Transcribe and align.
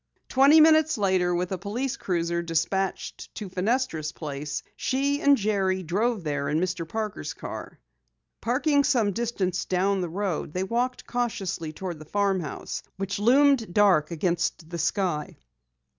Twenty 0.29 0.59
minutes 0.61 0.97
later, 0.97 1.35
with 1.35 1.51
a 1.51 1.59
police 1.59 1.95
cruiser 1.95 2.41
dispatched 2.41 3.35
to 3.35 3.49
Fenestra's 3.49 4.11
place, 4.11 4.63
she 4.75 5.21
and 5.21 5.37
Jerry 5.37 5.83
drove 5.83 6.23
there 6.23 6.49
in 6.49 6.59
Mr. 6.59 6.89
Parker's 6.89 7.35
car. 7.35 7.77
Parking 8.41 8.83
some 8.83 9.11
distance 9.11 9.63
down 9.65 10.01
the 10.01 10.09
road, 10.09 10.53
they 10.53 10.63
walked 10.63 11.05
cautiously 11.05 11.71
toward 11.71 11.99
the 11.99 12.05
farmhouse 12.05 12.81
which 12.97 13.19
loomed 13.19 13.71
dark 13.75 14.09
against 14.09 14.71
the 14.71 14.79
sky. 14.79 15.37